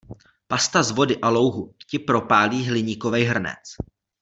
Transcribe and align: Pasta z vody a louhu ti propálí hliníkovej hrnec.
Pasta 0.47 0.83
z 0.83 0.91
vody 0.91 1.17
a 1.21 1.29
louhu 1.29 1.75
ti 1.89 1.99
propálí 1.99 2.65
hliníkovej 2.65 3.23
hrnec. 3.23 3.65